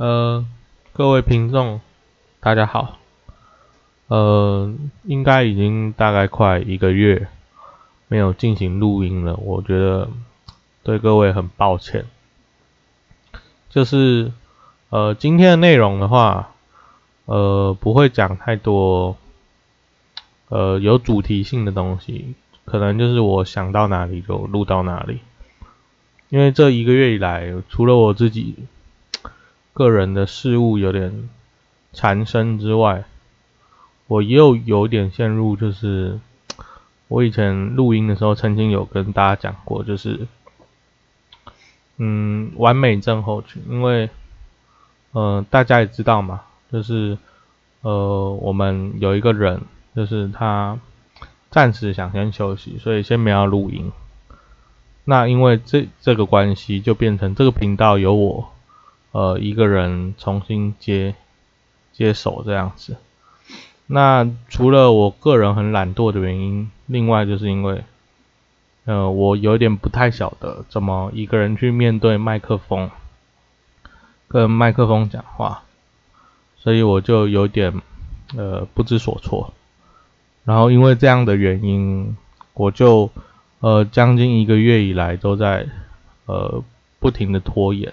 [0.00, 0.46] 呃，
[0.94, 1.78] 各位听众，
[2.40, 2.96] 大家好。
[4.06, 4.72] 呃，
[5.04, 7.28] 应该已经大概快一个月
[8.08, 10.08] 没有进行录音了，我觉得
[10.82, 12.06] 对各位很抱歉。
[13.68, 14.32] 就是
[14.88, 16.54] 呃，今天的内容的话，
[17.26, 19.18] 呃，不会讲太多
[20.48, 22.32] 呃有主题性的东西，
[22.64, 25.18] 可能就是我想到哪里就录到哪里。
[26.30, 28.54] 因为这一个月以来，除了我自己。
[29.72, 31.28] 个人的事物有点
[31.92, 33.04] 缠身之外，
[34.06, 36.18] 我又有点陷入，就是
[37.08, 40.26] 我以前录音的时候，曾经有跟大家讲过，就是
[41.96, 43.62] 嗯，完美症候群。
[43.68, 44.10] 因为
[45.12, 46.42] 呃，大家也知道嘛，
[46.72, 47.16] 就是
[47.82, 49.60] 呃，我们有一个人，
[49.94, 50.78] 就是他
[51.50, 53.90] 暂时想先休息，所以先没要录音。
[55.04, 58.52] 那因为这这个关系，就变成这个频道有我。
[59.12, 61.14] 呃，一个人重新接
[61.92, 62.96] 接手这样子。
[63.86, 67.82] 那除了我个人很懒惰的原因，另外就是因为，
[68.84, 72.88] 呃，我有点不太晓得怎么一个人去面对麦克风，
[74.28, 75.64] 跟麦克风讲话，
[76.56, 77.82] 所以我就有点
[78.36, 79.52] 呃不知所措。
[80.44, 82.16] 然后因为这样的原因，
[82.54, 83.10] 我就
[83.58, 85.66] 呃将近一个月以来都在
[86.26, 86.62] 呃
[87.00, 87.92] 不停的拖延。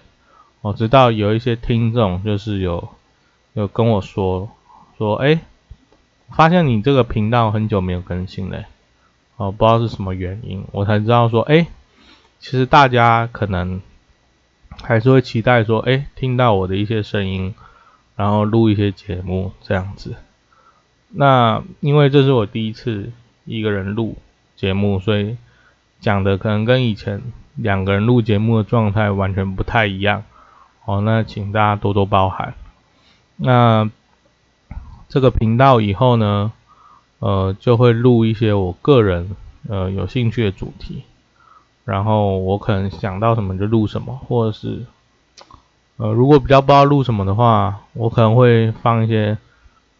[0.68, 2.90] 我知道有一些听众就是有
[3.54, 4.50] 有跟我说
[4.98, 5.40] 说，哎，
[6.30, 8.66] 发现你这个频道很久没有更新嘞，
[9.38, 11.68] 哦，不知道是什么原因，我才知道说，哎，
[12.42, 13.80] 其实大家可能
[14.84, 17.56] 还是会期待说，哎，听到我的一些声音，
[18.18, 20.16] 然后录一些节目这样子。
[21.12, 23.14] 那因为这是我第一次
[23.46, 24.18] 一个人录
[24.58, 25.38] 节目，所以
[26.02, 27.22] 讲的可能跟以前
[27.56, 30.26] 两个人录节目的状态完全不太一样。
[30.88, 32.54] 哦，那请大家多多包涵。
[33.36, 33.90] 那
[35.10, 36.54] 这个频道以后呢，
[37.20, 39.36] 呃，就会录一些我个人
[39.68, 41.04] 呃有兴趣的主题，
[41.84, 44.86] 然后我可能想到什么就录什么，或者是
[45.98, 49.38] 呃如果比较不知道录什么的话，我可能会放一些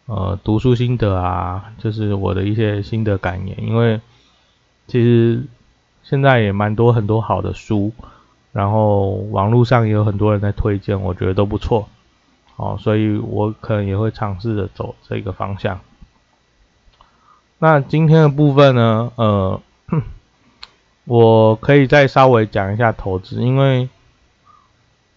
[0.06, 4.00] 呃读书心得啊，就是我的一些心得感言，因为
[4.86, 5.44] 其实
[6.02, 7.92] 现在也蛮多很多好的书。
[8.58, 11.88] 然后网络上也有很多人在推荐，我觉得都不错，
[12.56, 15.78] 哦，所以我可能也会尝试着走这个方向。
[17.60, 19.60] 那今天的部分呢，呃，
[21.06, 23.88] 我可以再稍微讲一下投资，因为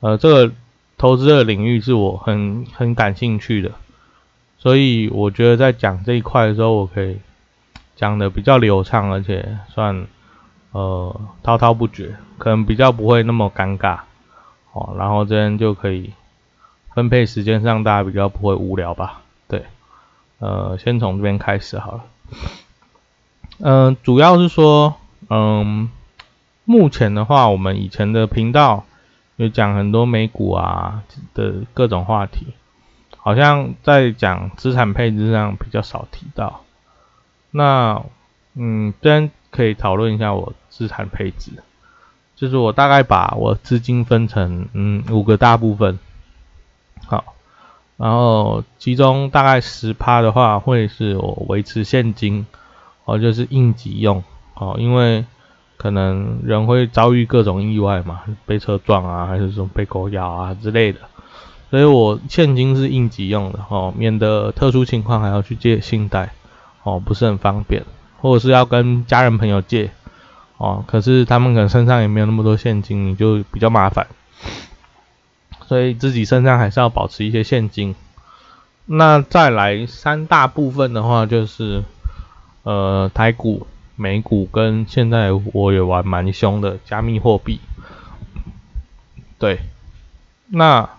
[0.01, 0.53] 呃，这个
[0.99, 3.71] 投资的领域是我很很感兴趣的，
[4.59, 7.17] 所以我觉得在讲这一块的时候，我可以
[7.95, 10.05] 讲的比较流畅，而且算。
[10.71, 13.99] 呃，滔滔不绝，可能比较不会那么尴尬，
[14.71, 16.13] 哦，然后这边就可以
[16.93, 19.21] 分配时间上，大家比较不会无聊吧？
[19.47, 19.65] 对，
[20.39, 22.03] 呃，先从这边开始好了。
[23.59, 24.95] 嗯，主要是说，
[25.29, 25.89] 嗯，
[26.63, 28.85] 目前的话，我们以前的频道
[29.35, 31.03] 有讲很多美股啊
[31.33, 32.47] 的各种话题，
[33.17, 36.61] 好像在讲资产配置上比较少提到。
[37.51, 38.01] 那，
[38.55, 40.53] 嗯，这边可以讨论一下我。
[40.73, 41.51] 资产配置，
[42.35, 45.99] 就是我大概把我资金分成嗯五个大部分，
[47.05, 47.35] 好，
[47.97, 52.47] 然后其中大概十趴的话会是我维持现金，
[53.05, 54.23] 哦就是应急用，
[54.55, 55.25] 哦因为
[55.77, 60.99] 可能人会遭遇各种意外嘛，被车撞啊，还是说被狗咬啊之类的，
[61.69, 66.31] 所以我现金是应急用的，哦免得特殊情况还要去借信贷，
[66.81, 67.83] 哦不是很方便，
[68.21, 69.91] 或者是要跟家人朋友借。
[70.57, 74.05] 哦，可是他们可能身上也没有那么多现金，你就比较麻烦，
[75.65, 77.95] 所以自己身上还是要保持一些现金。
[78.85, 81.83] 那再来三大部分的话，就是
[82.61, 83.65] 呃台股、
[83.95, 87.59] 美股跟现在我也玩蛮凶的加密货币。
[89.39, 89.61] 对，
[90.47, 90.91] 那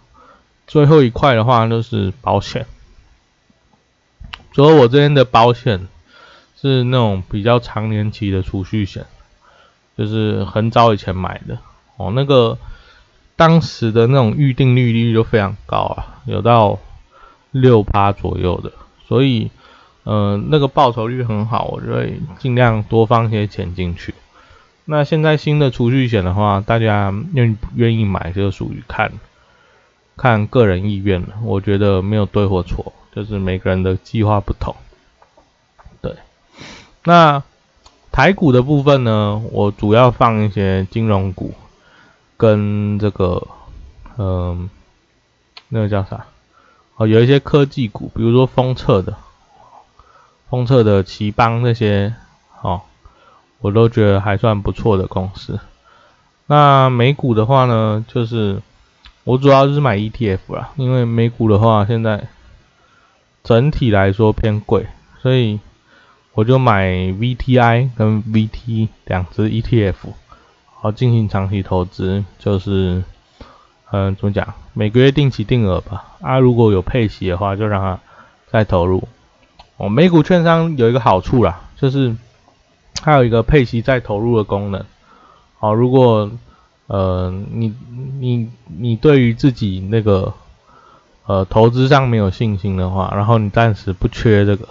[0.66, 2.66] 最后一块的话就是保险。
[4.50, 5.86] 主要我这边的保险
[6.62, 9.05] 是那种比较长年期的储蓄险。
[9.94, 11.59] 就是很早以前买的
[11.99, 12.56] 哦，那个
[13.37, 16.79] 当时的那种预定利率就非常高啊，有到
[17.50, 18.73] 六趴左右的，
[19.06, 19.50] 所以
[20.05, 24.14] 呃那个报酬率很好，我就会尽量多放一些钱进去。
[24.87, 29.12] 那现在新的储蓄险的话，大家愿愿意买就属于看
[30.17, 34.75] 看个人意愿了，我觉得没有对或错，就是每个人的计划不同。
[37.04, 37.43] 那。
[38.14, 41.54] 台股的部分呢，我主要放一些金融股，
[42.37, 43.49] 跟这个，
[44.19, 44.69] 嗯，
[45.70, 46.26] 那个叫啥？
[46.96, 49.16] 哦，有一些科技股，比如说封测的，
[50.50, 52.12] 封测的奇邦那些，
[52.60, 52.82] 哦，
[53.60, 55.58] 我都觉得还算不错的公司。
[56.44, 58.60] 那美股的话呢，就是
[59.25, 62.28] 我主要是买 ETF 啦，因为美股的话现在
[63.43, 64.87] 整体来说偏贵，
[65.22, 65.58] 所以
[66.34, 69.94] 我就买 VTI 跟 VT 两只 ETF，
[70.75, 73.02] 好进行长期投资，就是
[73.90, 78.00] 嗯怎么讲，每个月定期定额吧，啊如果有配息的话，就让它
[78.50, 79.06] 再投入。
[79.76, 82.17] 哦，美股券商有一个好处啦，就是
[82.94, 84.85] 它有一个配息再投入的功能。
[85.58, 86.31] 好，如果
[86.87, 87.75] 呃你
[88.19, 90.32] 你你对于自己那个
[91.26, 94.69] 呃投资上没有信心的话，然后你暂时不缺这个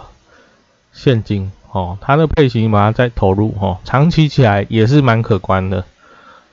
[0.92, 5.84] 现金哦，它的配型把它再投入哦，长期起来也是蛮可观的。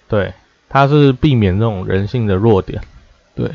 [0.07, 0.33] 对，
[0.69, 2.81] 它是避免这种人性的弱点。
[3.35, 3.51] 对，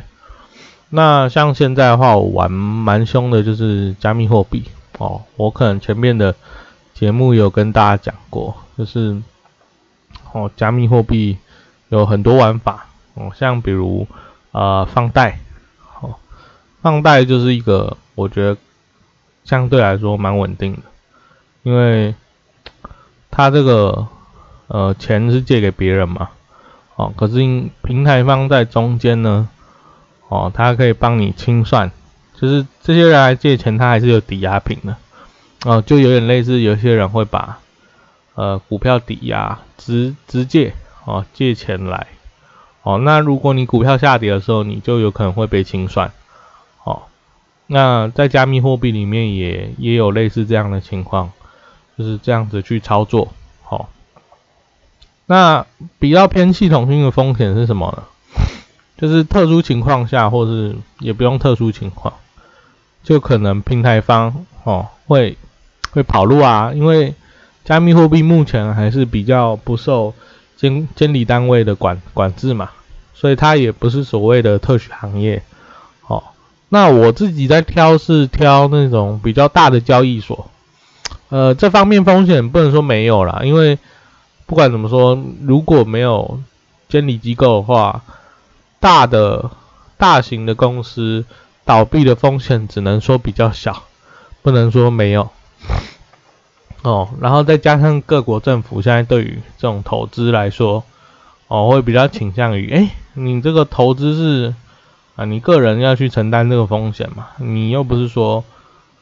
[0.91, 4.65] 那像现在的话，我玩蛮凶的，就是加密货币
[4.99, 6.35] 哦，我可能前面的
[6.93, 9.21] 节目有跟大家讲过，就是。
[10.33, 11.39] 哦，加密货币
[11.91, 14.05] 有很多玩法哦，像比如
[14.51, 15.39] 呃放贷，
[16.01, 16.17] 哦，
[16.83, 18.57] 放贷就是一个我觉得
[19.45, 20.83] 相对来说蛮稳定的，
[21.63, 22.15] 因为
[23.31, 24.09] 他这个
[24.67, 26.31] 呃钱是借给别人嘛，
[26.97, 27.35] 哦，可是
[27.83, 29.49] 平台方在中间呢，
[30.29, 31.91] 哦，他可以帮你清算，
[32.41, 34.97] 就是这些人来借钱，他还是有抵押品的，
[35.65, 37.59] 哦，就有点类似有些人会把。
[38.37, 40.75] 呃，股票抵押直直借
[41.05, 42.09] 哦，借钱来
[42.83, 42.99] 哦。
[42.99, 46.11] 那如果你股票下跌的时候，你就有可能会被清算。
[47.67, 51.33] 那在加密货币里面也也有类似这样的情况，
[51.99, 53.33] 就是这样子去操作。
[53.63, 53.89] 好，
[55.27, 55.67] 那
[55.99, 58.05] 比较偏系统性的风险是什么呢？
[58.97, 62.15] 就是特殊情况下，或是也不用特殊情况，
[63.03, 65.37] 就可能平台方哦会
[65.91, 67.15] 会跑路啊，因为。
[67.65, 70.13] 加密货币目前还是比较不受
[70.55, 72.71] 监监理单位的管管制嘛，
[73.15, 75.43] 所以它也不是所谓的特许行业。
[76.69, 80.51] 那我自己在挑是挑那种比较大的交易所，
[81.29, 83.79] 呃，这方面风险不能说没有啦，因为
[84.47, 86.41] 不管怎么说，如果没有
[86.89, 88.03] 监理机构的话，
[88.81, 89.51] 大的
[89.97, 91.25] 大型的公司
[91.65, 93.85] 倒闭的风险只能说比较小，
[94.43, 95.31] 不能说没有。
[96.83, 100.85] 哦，然后再加上各国政府现在对于这种投资来说，
[101.49, 104.55] 哦，会比较倾向于，哎，你这个投资是
[105.17, 108.45] 啊，你个人要去承担这个风险嘛，你又不是说，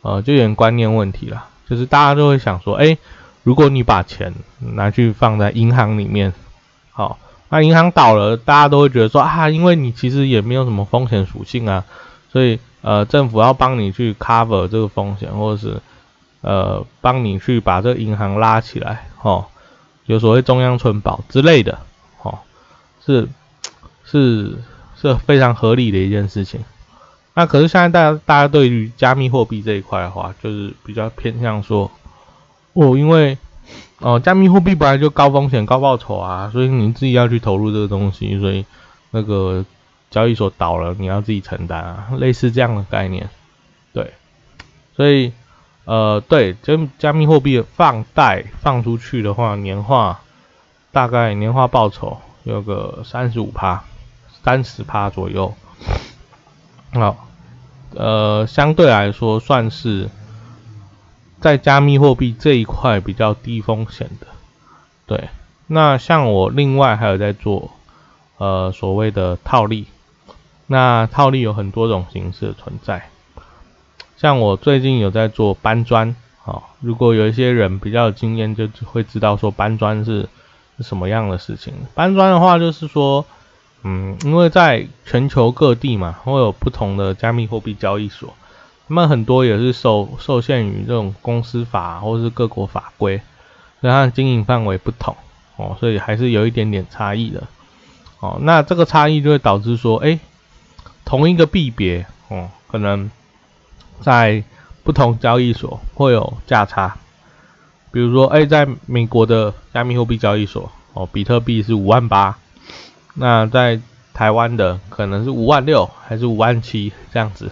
[0.02, 2.96] 呃，就有点观念问题了，就是大家都会想说，哎，
[3.42, 6.32] 如果你把钱拿去放在银行里面，
[6.92, 7.18] 好，
[7.48, 11.84] 那银行倒了，大家都会觉得说啊，因为你其实也没有什么风险属性啊，
[12.30, 15.80] 所以呃，政府要帮你去 cover 这个风险，或者是。
[16.44, 19.44] 呃，帮你去把这个银行拉起来，哦，
[20.06, 21.78] 有所谓中央存保之类的，
[22.20, 22.40] 哦，
[23.06, 23.28] 是
[24.04, 24.58] 是
[25.10, 26.60] 是非常合理的一件事情。
[27.34, 31.90] 那可是现在大家大家对于加密货币这一块的话，就是比较偏向说，
[32.74, 33.38] 哦，因为
[33.98, 38.64] 哦，加密货币本来就高风险高报酬啊，所以你自己要去投入这个东西，所以
[39.10, 39.64] 那个
[40.10, 43.28] 交易所倒了，你要自己承担啊，类似这样的概念，
[43.92, 44.12] 对，
[44.96, 45.32] 所以。
[45.84, 50.20] 呃，对，加加密货币放贷放出去的话，年化
[50.92, 53.82] 大概年化报酬有个三十五趴、
[54.42, 55.54] 三十趴左右。
[56.92, 57.26] 好，
[57.94, 60.08] 呃，相对来说算是
[61.40, 64.26] 在加密货币这一块比较低风险的。
[65.06, 65.28] 对，
[65.66, 67.70] 那像我另外还有在做
[68.38, 69.86] 呃所谓的套利，
[70.66, 73.08] 那套利有很多种形式的存在。
[74.16, 80.28] 像我最近有在做搬砖，好，如果有一些人比较有经验，就会知道说搬砖是
[80.76, 81.74] 是什么样的事情。
[81.94, 83.24] 搬砖的话，就是说，
[83.82, 88.34] 嗯，因为在全球各地嘛，会有不同的加密货币交易所，
[88.88, 93.20] 他们很多也是受受限于这种公司法或是各国法规，
[93.80, 95.16] 所以它的经营范围不同，
[95.56, 97.42] 哦，所以还是有一点点差异的，
[98.20, 100.18] 哦，那这个差异就会导致说，哎，
[101.04, 103.10] 同一个币别，哦，可能。
[104.00, 104.42] 在
[104.82, 106.96] 不同交易所会有价差，
[107.92, 112.36] 比如说，哎，在美国的加密货币交易所，哦，比特币是五万八，
[113.14, 113.80] 那在
[114.14, 117.50] 台湾的可能是五万六还是五万七这样子，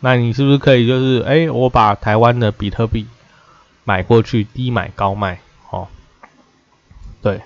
[0.00, 3.06] 那你是不是可以就是，哎，我把台湾的比特币
[3.84, 5.88] 买过去，低买高卖，哦，
[7.22, 7.40] 对，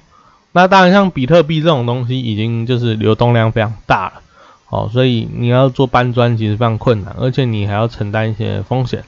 [0.52, 4.22] 那当然像比特币这种东西已经就是流动量非常大了，
[4.68, 9.04] 哦，所以你要做搬砖其实非常困难，而且你还要承担一些风险。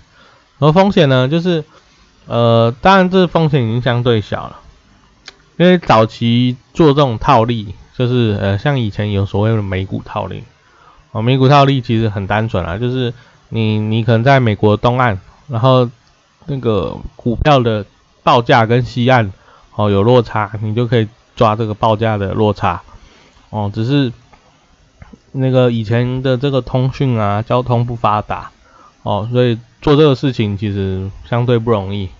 [0.59, 1.64] 而风险呢，就是
[2.26, 4.61] 呃，当然这风险已经相对小了，
[5.56, 7.75] 因为早期做这种套利，
[8.06, 10.42] 就是呃，像以前有所谓的美股套利，
[11.12, 13.14] 哦，美股套利其实很单纯啊，就是
[13.49, 15.18] 你你可能在美国东岸，
[15.49, 15.88] 然后
[16.47, 17.85] 那个股票的
[18.23, 19.32] 报价跟西岸
[19.76, 22.82] 哦有落差，你就可以抓这个报价的落差，
[23.50, 24.12] 哦，只是。
[25.35, 28.50] 那个以前的这个通讯啊，交通不发达
[29.02, 32.11] 哦，所以做这个事情其实相对不容易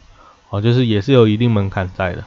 [0.49, 2.25] 哦，就是也是有一定门槛在的。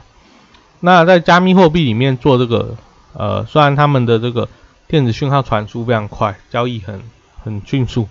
[0.78, 2.76] 那在加密货币里面做这个，
[3.18, 4.48] 呃，虽然他们的这个
[4.86, 7.02] 电子讯号传输非常快，交易很
[7.42, 8.08] 很迅速，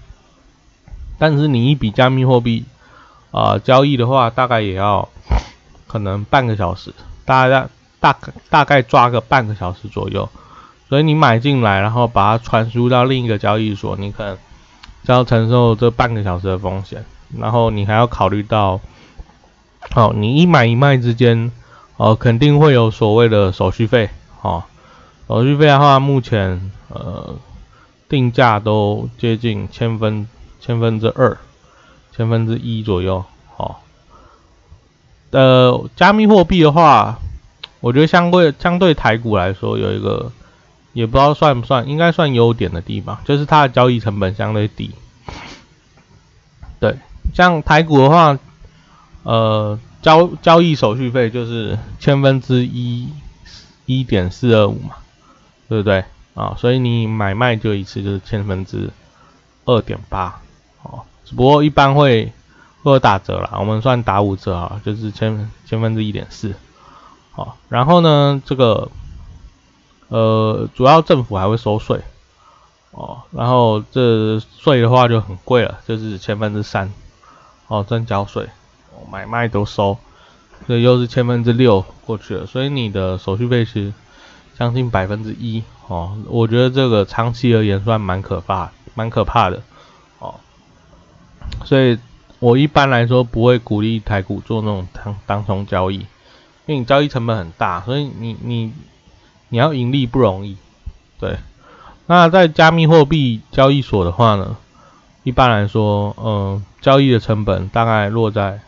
[1.19, 2.65] 但是你一笔加密货币
[3.31, 5.07] 啊交易的话，大概也要
[5.87, 6.93] 可能半个小时，
[7.23, 7.67] 大概
[7.99, 8.17] 大
[8.49, 10.27] 大概抓个半个小时左右。
[10.87, 14.37] 所以你买进来，然后把它传输到另一个交易所，你可能
[15.03, 17.03] 就要承受这半个小时的风险，
[17.39, 18.79] 然后你还要考虑到，
[19.91, 21.51] 好，你一买一卖之间，
[21.97, 24.09] 哦，肯定会有所谓的手续费，
[24.43, 24.63] 哦，
[25.27, 27.35] 手续费的话，目前呃
[28.09, 30.27] 定价都接近千分
[30.59, 31.37] 千分之二，
[32.15, 33.23] 千分之一左右，
[33.57, 33.75] 哦，
[35.31, 37.19] 呃，加密货币的话，
[37.79, 40.31] 我觉得相对相对台股来说有一个。
[40.93, 44.91] 也不知道算不算，应该算优点的地方，就是它的交易成本相对低。
[46.79, 46.95] 对，
[47.33, 48.39] 像台股的话，
[49.23, 53.09] 呃，交交易手续费就是千分之一
[53.85, 54.95] 一点四二五嘛，
[55.67, 56.03] 对不对
[56.33, 56.55] 啊？
[56.57, 58.89] 所以你买卖就一次就是千分之
[59.65, 60.41] 二点八，
[60.83, 62.31] 哦，只不过一般会
[62.83, 66.53] 会打折啦，我们算打五折啊，就是千千分之一点四，
[67.31, 68.89] 好，然后呢，这个。
[70.07, 71.99] 呃，主要政府还会收税
[72.91, 76.93] 哦，然后这税的话就很贵了，就是千分之三
[77.67, 78.47] 哦，征交税，
[79.09, 79.97] 买卖都收，
[80.67, 83.91] 这又是千分之六过去了，所以你的手续费是
[84.57, 89.61] 将近百分之一哦，我觉得这个长期而言算蛮可怕，蛮可怕的
[90.19, 90.35] 哦，
[91.63, 91.97] 所以
[92.39, 98.73] 我一般来说不会鼓励台股做那种当当冲交易，因为你交易成本很大，所以你你。
[99.49, 100.57] 你要盈利不容易，
[101.19, 101.37] 对。
[102.07, 104.57] 那在加密货币交易所的话呢，
[105.21, 108.59] 一般来说，嗯，交易的成本大概落在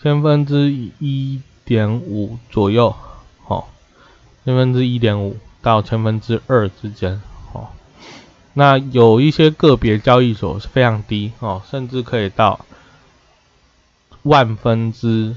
[0.00, 2.94] 千分之一点五左右，
[4.48, 7.20] 千分之一点五到千分之二之间，
[7.52, 7.68] 哦。
[8.54, 12.64] 那有一些个别交易所是非常低，哦，甚至可以到
[14.22, 15.36] 万分之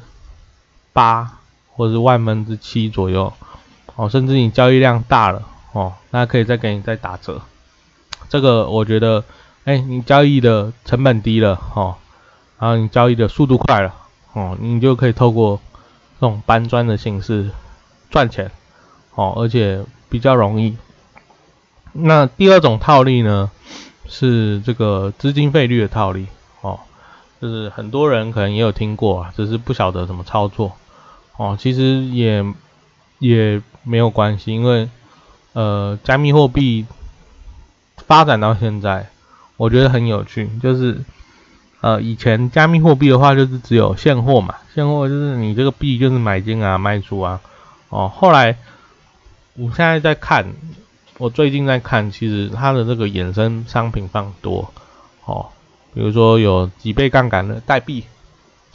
[0.93, 1.39] 八
[1.73, 3.33] 或者万分之七左右。
[3.97, 7.41] 哦，甚至你交易量大了哦，那可以再给你再打折。
[8.29, 9.25] 这个我觉得，
[9.65, 11.97] 哎，你交易的成本低了哦，
[12.57, 13.93] 然后你交易的速度快了
[14.31, 15.59] 哦，你就可以透过
[16.17, 17.49] 这种搬砖的形式
[18.09, 18.49] 赚钱
[19.15, 20.77] 哦，而且比较容易。
[21.93, 23.51] 那第二种套利呢，
[24.07, 26.27] 是这个资金费率的套利
[26.61, 26.79] 哦，
[27.41, 30.73] 就是很多人可能也有听过啊，只是不晓得怎么操作
[31.37, 32.45] 哦，其实也
[33.19, 33.61] 也。
[33.83, 34.87] 没有关系，因为
[35.53, 36.85] 呃，加密货币
[37.97, 39.09] 发展到现在，
[39.57, 40.47] 我觉得很有趣。
[40.61, 41.01] 就是
[41.79, 47.41] 呃，以前加密货币的话，就是只有现货嘛，现货就是你这个币就是买进啊、卖出啊。
[47.89, 48.55] 哦，后来
[49.55, 50.45] 我现在在看，
[51.17, 54.71] 我最近在看，其实它的这个衍生商品放多
[55.25, 55.47] 哦，
[55.93, 58.05] 比如说有几倍杠杆的代币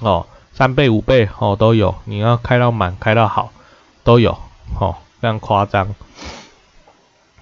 [0.00, 3.52] 哦，三倍、五倍哦都有，你要开到满、开到好
[4.04, 4.38] 都有。
[4.80, 5.94] 哦，非常夸张。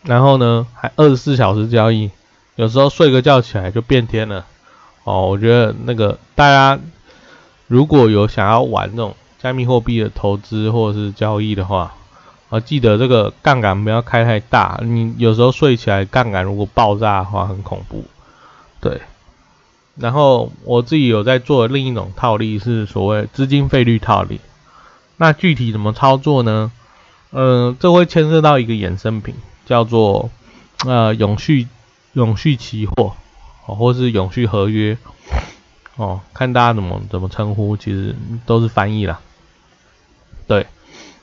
[0.02, 2.10] 然后呢，还二十四小时交易，
[2.54, 4.44] 有时候睡个觉起来就变天了。
[5.04, 6.78] 哦，我觉得那个大家
[7.66, 11.94] 如果有想要玩这种加密货币的投资或者是交易的话，
[12.54, 14.78] 啊，记得这个杠杆不要开太大。
[14.80, 18.04] 你有时候睡起来杠杆如果爆炸的话，很恐怖。
[18.80, 19.02] 对。
[19.96, 24.40] 然后我自己有在做另一种套利，是所谓资金费率套利。
[25.16, 26.70] 那具体怎么操作呢？
[27.32, 29.34] 嗯，这会牵涉到一个衍生品，
[29.66, 30.30] 叫做
[30.86, 31.66] 呃永续
[32.12, 33.16] 永续期货
[33.66, 34.96] 哦，或是永续合约
[35.96, 38.14] 哦，看大家怎么怎么称呼，其实
[38.46, 39.18] 都是翻译啦。
[40.46, 40.68] 对，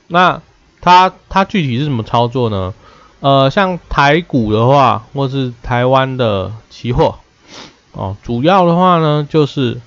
[0.08, 0.42] 那
[0.82, 2.74] 它它具体是怎么操作呢？
[3.20, 7.14] 呃，像台股的话，或是台湾的期货
[7.92, 9.80] 哦，主要的话呢，就是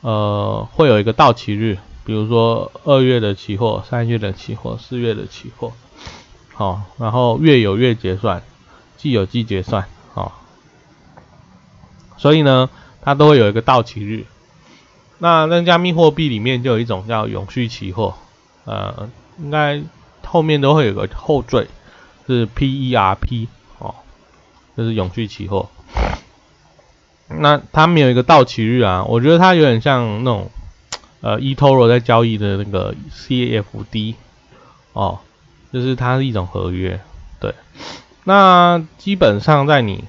[0.00, 1.78] 呃会有一个到期日。
[2.04, 5.72] 比如说二月的期货、三月的期货、四月的期货，
[6.52, 8.42] 好，然后月有月结算，
[8.96, 9.84] 季有季结算，
[10.14, 10.32] 哦，
[12.16, 12.70] 所以呢，
[13.02, 14.24] 它都会有一个到期日。
[15.18, 18.14] 那那加密货币里面就有一种叫永续期货，
[18.64, 19.08] 呃，
[19.38, 19.80] 应该
[20.32, 21.66] 后面都会有个后缀，
[22.26, 23.48] 是 PERP
[23.78, 23.94] 哦，
[24.74, 25.68] 就是永续期货。
[27.28, 30.50] 那它没有一个到期日啊，我觉得它有点像那种
[31.20, 34.14] 呃 eToro 在交易的那个 CFD
[34.94, 35.18] 哦，
[35.70, 36.98] 就是它是一种合约，
[37.38, 37.54] 对。
[38.24, 40.04] 那基本上在你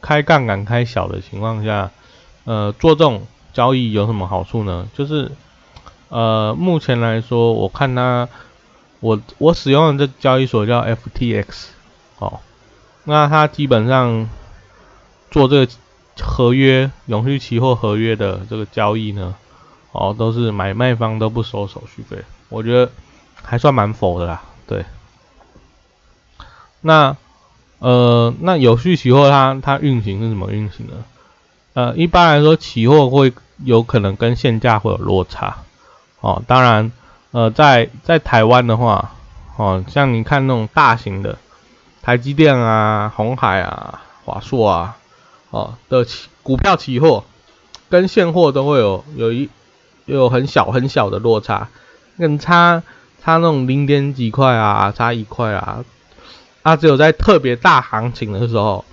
[0.00, 1.92] 开杠杆开小的情况下，
[2.44, 3.22] 呃，做这种。
[3.52, 4.88] 交易有什么好处呢？
[4.96, 5.30] 就是，
[6.08, 8.26] 呃，目前来说，我看它，
[9.02, 11.46] 我我使用的这交易所叫 FTX，
[12.18, 12.38] 哦，
[13.02, 14.28] 那它基本上
[15.28, 15.72] 做这个
[16.20, 19.34] 合约永续期货合约的这个交易呢，
[19.90, 22.92] 哦，都是买卖方都不收手续费，我觉得
[23.42, 24.84] 还算蛮否的啦，对。
[26.80, 27.16] 那，
[27.80, 30.92] 呃，那永续期货它它运行是怎么运行的？
[31.74, 33.32] 呃，一般来说，期货会
[33.64, 35.56] 有可能跟现价会有落差，
[36.20, 36.92] 哦，当然，
[37.32, 39.12] 呃，在在台湾的话，
[39.56, 41.38] 哦，像你看那种大型的
[42.00, 44.96] 台积电啊、红海啊、华硕啊，
[45.50, 47.24] 哦的期股票期货
[47.90, 49.50] 跟现货都会有有一
[50.04, 51.68] 有很小很小的落差，
[52.18, 52.82] 跟差
[53.22, 55.84] 差那种零点几块啊，差一块啊，
[56.62, 58.84] 啊，只有在特别大行情的时候。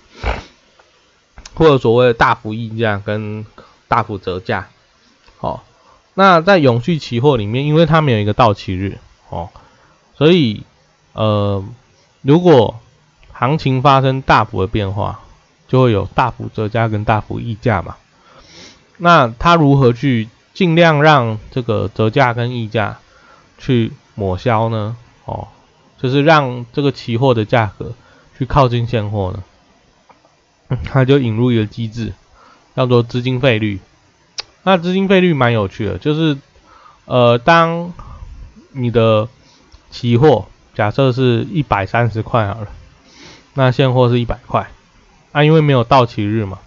[1.56, 3.46] 或者所谓的大幅溢价跟
[3.90, 4.70] 大幅折价，
[6.20, 8.98] 那在永续期货里面，因为它没有一个到期日，
[9.30, 9.48] 哦，
[10.18, 10.64] 所以
[11.14, 11.64] 呃，
[12.24, 12.78] 如果
[13.32, 15.22] 行情发生大幅的变化，
[15.70, 17.96] 就会有大幅折价跟大幅溢价嘛。
[18.98, 23.00] 那它如何去尽量让这个折价跟溢价
[23.58, 24.98] 去抹消呢？
[25.24, 25.48] 哦，
[26.02, 27.94] 就是让这个期货的价格
[28.38, 29.34] 去靠近现货
[30.68, 30.78] 呢？
[30.84, 32.12] 它就引入一个机制，
[32.76, 33.80] 叫做资金费率。
[34.64, 36.38] 那资金费率蛮有趣的，就是
[37.06, 37.94] 呃，当
[38.72, 39.28] 你的
[39.90, 42.68] 期货假设是一百三十块好了，
[43.54, 44.70] 那现货是一百块，
[45.32, 46.60] 啊，因为没有到期日嘛，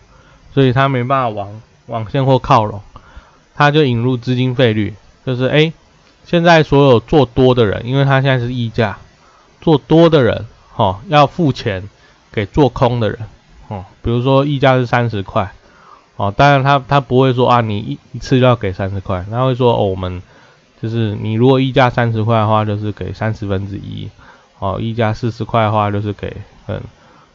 [0.53, 2.81] 所以它没办法往往现货靠拢，
[3.55, 5.73] 它就引入资金费率，就是哎，
[6.25, 8.99] 现在所有做多的人，因为它现在是溢价，
[9.61, 11.89] 做多的人哈要付钱
[12.33, 13.19] 给做空的人。
[13.69, 15.53] 哦，比如说溢价是三十块，
[16.23, 20.23] 哦，当然他他不会说啊，你一一次就要给三十块，他会说哦，我们
[20.81, 24.09] 就是你如果溢价三十块的话，就是给三十分之一，
[24.61, 26.37] 哦，溢价四十块的话，就是给
[26.69, 26.81] 嗯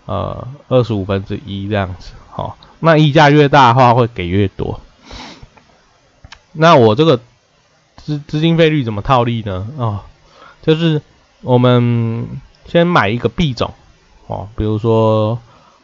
[0.05, 4.79] 呃二十五分之一这样子，好，那溢价越大的话会给越多。
[6.53, 7.19] 那我这个
[7.97, 9.67] 资资金费率怎么套利呢？
[9.75, 9.99] 哦，
[10.61, 11.01] 就是
[11.41, 12.25] 我们
[12.65, 13.73] 先买一个币种，
[14.27, 15.37] 哦，比如说。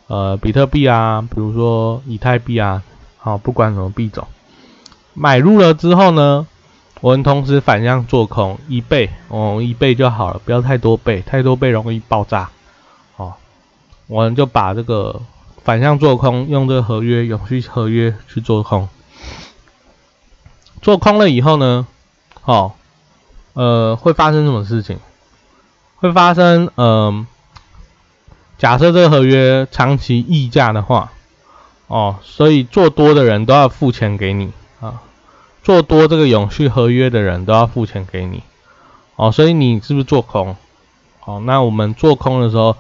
[0.08, 2.84] 呃，比特币啊，比如说以太币啊，
[3.24, 4.28] 好，不管什么币种，
[5.14, 6.46] 买入了之后呢，
[7.00, 12.50] 我们同时反向做空一倍，哦，一倍就好了，不要太多倍，太多倍容易爆炸，
[13.16, 13.36] 哦，
[14.08, 15.22] 我们就把这个
[15.64, 18.90] 反向做空，用这个合约永续合约去做空，
[20.82, 21.88] 做空了以后呢，
[22.42, 22.76] 好，
[23.54, 25.00] 呃，会发生什么事情？
[25.96, 27.26] 会发生，嗯。
[28.56, 31.12] 假设这个合约长期溢价的话，
[31.88, 35.02] 哦，所以做多的人都要付钱给你啊，
[35.64, 38.44] 做多这个永续合约的人都要付钱给你，
[39.16, 40.56] 哦，所以你是不是做空？
[41.26, 42.76] 哦，那我们做空的时候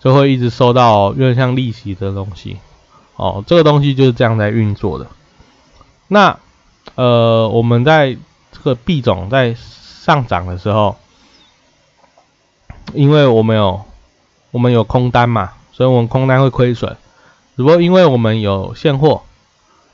[0.00, 2.58] 就会一直收到有点像利息的东西，
[3.16, 5.06] 哦，这个东西就是这样在运作的。
[6.08, 6.38] 那
[6.94, 8.16] 呃，我们在
[8.52, 10.96] 这个币种在上涨的时候，
[12.92, 13.84] 因为我们有。
[14.50, 16.96] 我们有空单嘛，所以我们空单会亏损。
[17.56, 19.22] 只不过因为我们有现货，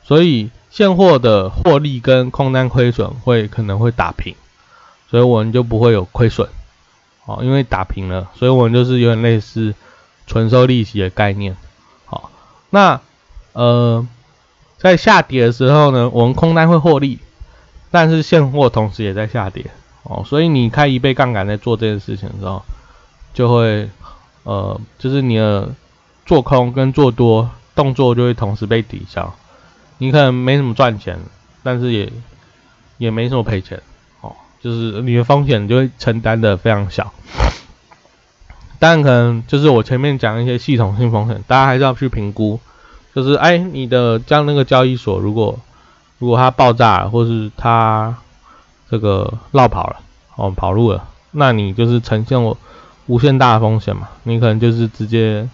[0.02, 4.34] 所以现货的获利跟空单亏损会可能会打平，
[5.10, 6.48] 所以我们就不会有亏损。
[7.26, 9.74] 哦，因为打平了，所以我们就是有点类似
[10.26, 11.56] 纯收利息的概念。
[12.06, 12.30] 好，
[12.70, 13.00] 那
[13.52, 14.06] 呃，
[14.78, 17.18] 在下跌的时候呢，我们空单会获利，
[17.90, 19.66] 但是现货同时也在下跌。
[20.02, 22.62] 哦，所以你开一倍杠杆在做这件事情的时候，
[23.34, 23.88] 就会。
[24.42, 25.68] 呃，就是你的
[26.30, 29.34] 做空跟做多动作就会同时被抵消，
[29.98, 31.18] 你可能没什么赚钱，
[31.64, 32.12] 但是也
[32.98, 33.82] 也没什么赔钱，
[34.20, 37.12] 哦，就是你的风险就会承担的非常小。
[38.78, 42.60] 当然，可能就是我前面讲一些系统性风险，大家还是要去评估。
[43.12, 45.58] 就是哎，你的将那个交易所如果
[46.18, 48.14] 如果它爆炸，或是它
[48.88, 49.96] 这个绕跑了，
[50.36, 52.56] 哦，跑路了，那你就是呈现我。
[53.06, 55.48] 无限大的风险嘛，你可能就是直接，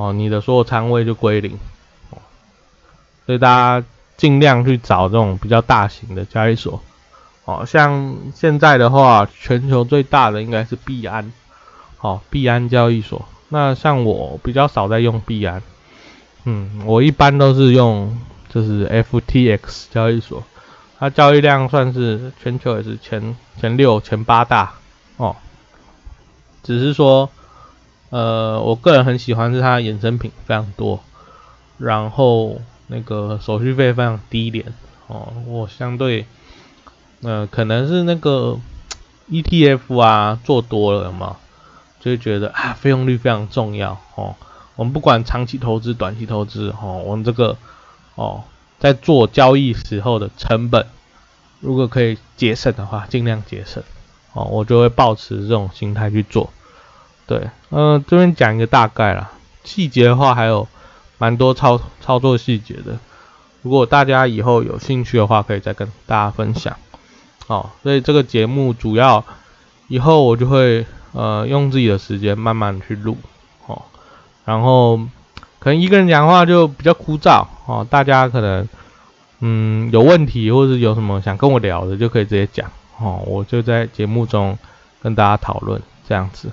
[0.00, 1.58] 哦，你的所有仓位就归零。
[3.26, 3.86] 所以大家
[4.16, 6.80] 尽量去找这种比较大型的交易所。
[7.44, 11.30] 哦，像现在的话，全球最大的应该是币安。
[11.98, 13.28] 好，币安交易所。
[13.50, 15.62] 那像我比较少在用币安，
[16.44, 20.42] 嗯，我一般都是用就是 FTX 交易所，
[20.98, 24.72] 它交易量算是全球也是前前六前八大
[25.18, 25.36] 哦。
[26.62, 27.28] 只是说，
[28.10, 31.00] 呃，我个人很喜欢是它衍生品非常多，
[31.78, 34.72] 然后那个手续费非常低廉
[35.06, 35.32] 哦。
[35.46, 36.26] 我相对，
[37.22, 38.58] 呃，可能是那个
[39.30, 41.36] ETF 啊做多了嘛。
[42.02, 44.34] 就会觉得啊，费用率非常重要哦。
[44.74, 47.58] 我们不管长期投资、短期投资哦，我们这个
[48.14, 48.42] 哦，
[48.78, 50.86] 在做交易时候的成本，
[51.60, 53.82] 如果可以节省的话，尽量节省
[54.32, 54.44] 哦。
[54.44, 56.50] 我就会保持这种心态去做。
[57.30, 59.30] 对，嗯，这边讲一个大概啦，
[59.62, 60.66] 细节的话还有
[61.18, 62.98] 蛮多操操作细节的。
[63.62, 66.76] 如果大家以后有兴趣的话，可以再跟大家分享
[67.46, 67.70] 哦。
[67.84, 69.24] 所以这个节目主要
[69.86, 70.84] 以后我就会。
[71.12, 73.16] 呃，用自己的时间慢慢去录，
[73.66, 73.82] 哦，
[74.44, 74.96] 然后
[75.58, 78.68] 可能一个人讲话就比较枯燥，哦，大家可能
[79.40, 84.56] 嗯有问题或者有什么想跟我聊的，就可以直接讲，哦，我就在节目中
[85.02, 86.52] 跟大家讨论这样子。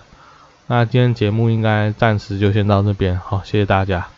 [0.68, 4.17] 那今天节目应该暂时就先到这边，好，谢谢大家。